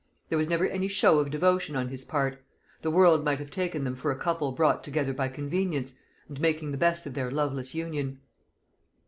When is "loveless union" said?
7.29-8.19